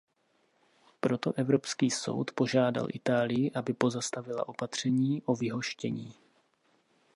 [0.99, 6.13] Proto Evropský soud požádal Itálii, aby pozastavila opatření o vyhoštění.